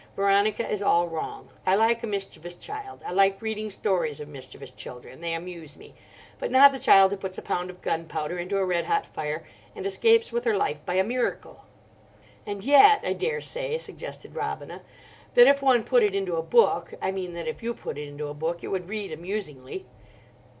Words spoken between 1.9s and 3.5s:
a mischievous child. I like